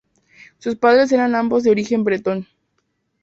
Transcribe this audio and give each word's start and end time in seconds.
Sus 0.57 0.77
padres 0.77 1.11
eran 1.11 1.35
ambos 1.35 1.61
de 1.61 1.69
origen 1.69 2.03
bretón. 2.03 2.47